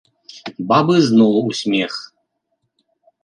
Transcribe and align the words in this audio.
Бабы 0.69 0.95
зноў 1.09 1.33
у 1.41 1.51
смех. 1.61 1.93